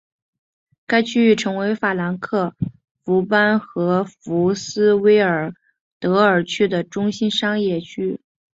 [0.87, 2.55] 该区域成为法兰克
[3.05, 5.53] 福班荷福斯威尔
[5.99, 8.19] 德尔区的中心商业区。